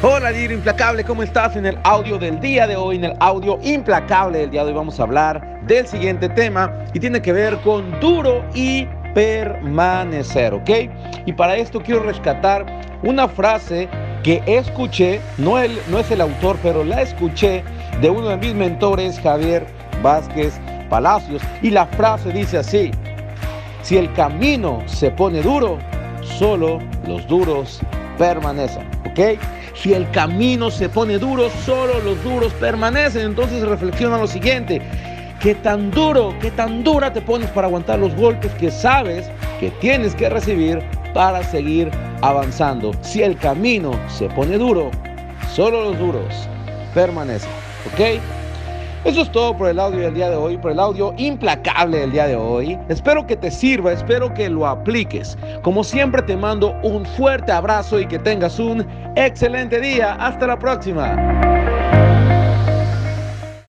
[0.00, 1.56] Hola Líder Implacable, ¿cómo estás?
[1.56, 4.76] En el audio del día de hoy, en el audio implacable del día de hoy
[4.76, 10.70] vamos a hablar del siguiente tema y tiene que ver con duro y permanecer, ¿ok?
[11.26, 12.64] Y para esto quiero rescatar
[13.02, 13.88] una frase
[14.22, 15.56] que escuché, no,
[15.88, 17.64] no es el autor, pero la escuché
[18.00, 19.66] de uno de mis mentores, Javier
[20.00, 22.92] Vázquez Palacios, y la frase dice así,
[23.82, 25.76] si el camino se pone duro,
[26.22, 27.80] solo los duros
[28.18, 29.40] permanecen, ¿ok?
[29.74, 33.26] Si el camino se pone duro, solo los duros permanecen.
[33.26, 34.82] Entonces reflexiona lo siguiente.
[35.40, 39.70] ¿Qué tan duro, qué tan dura te pones para aguantar los golpes que sabes que
[39.80, 40.82] tienes que recibir
[41.14, 41.90] para seguir
[42.22, 42.92] avanzando?
[43.02, 44.90] Si el camino se pone duro,
[45.54, 46.48] solo los duros
[46.92, 47.50] permanecen.
[47.92, 48.20] ¿Ok?
[49.04, 52.12] Eso es todo por el audio del día de hoy, por el audio implacable del
[52.12, 52.78] día de hoy.
[52.88, 55.38] Espero que te sirva, espero que lo apliques.
[55.62, 60.14] Como siempre te mando un fuerte abrazo y que tengas un excelente día.
[60.14, 61.47] Hasta la próxima.